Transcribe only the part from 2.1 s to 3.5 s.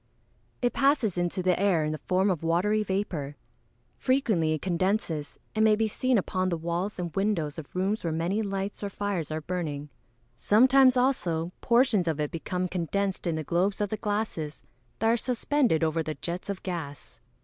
of watery vapour.